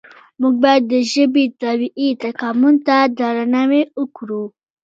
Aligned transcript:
موږ 0.41 0.53
باید 0.63 0.83
د 0.91 0.93
ژبې 1.11 1.45
طبیعي 1.61 2.09
تکامل 2.23 2.75
ته 2.87 2.97
درناوی 3.17 3.83
وکړو. 3.99 4.43